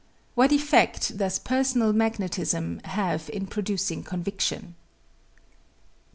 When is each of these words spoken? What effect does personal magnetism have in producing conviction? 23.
What 0.33 0.51
effect 0.51 1.15
does 1.17 1.37
personal 1.37 1.93
magnetism 1.93 2.79
have 2.85 3.29
in 3.29 3.45
producing 3.45 4.01
conviction? 4.01 4.73
23. 4.73 4.75